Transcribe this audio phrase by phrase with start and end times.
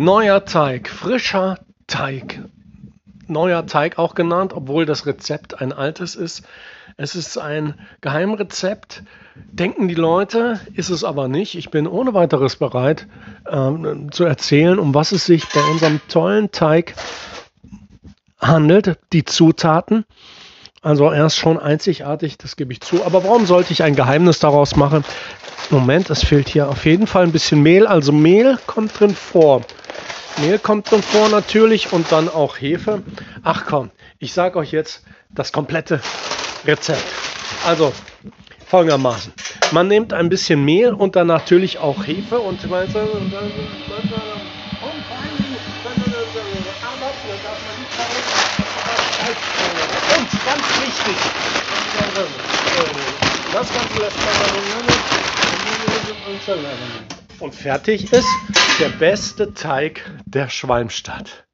[0.00, 2.40] Neuer Teig, frischer Teig.
[3.26, 6.42] Neuer Teig auch genannt, obwohl das Rezept ein altes ist.
[6.96, 9.02] Es ist ein Geheimrezept,
[9.34, 11.54] denken die Leute, ist es aber nicht.
[11.54, 13.08] Ich bin ohne weiteres bereit
[13.46, 16.94] ähm, zu erzählen, um was es sich bei unserem tollen Teig
[18.40, 18.98] handelt.
[19.12, 20.06] Die Zutaten.
[20.80, 23.04] Also er ist schon einzigartig, das gebe ich zu.
[23.04, 25.04] Aber warum sollte ich ein Geheimnis daraus machen?
[25.68, 27.86] Moment, es fehlt hier auf jeden Fall ein bisschen Mehl.
[27.86, 29.60] Also Mehl kommt drin vor.
[30.38, 33.02] Mehl kommt drin vor natürlich und dann auch Hefe.
[33.42, 36.00] Ach komm, ich sage euch jetzt das komplette
[36.64, 37.04] Rezept.
[37.66, 37.92] Also
[38.66, 39.32] folgendermaßen.
[39.72, 42.94] Man nimmt ein bisschen Mehl und dann natürlich auch Hefe und, ganz
[50.80, 51.16] wichtig,
[53.52, 54.04] das Ganze
[56.42, 58.28] lässt man und fertig ist
[58.78, 61.46] der beste Teig der Schwalmstadt.